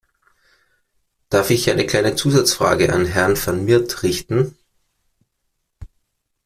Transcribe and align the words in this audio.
Darf 1.29 1.51
ich 1.51 1.69
eine 1.69 1.85
kleine 1.85 2.15
Zusatzfrage 2.15 2.91
an 2.91 3.05
Herrn 3.05 3.35
van 3.37 3.65
Miert 3.65 4.01
richten? 4.01 4.55